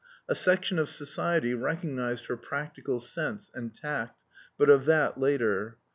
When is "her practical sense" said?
2.25-3.51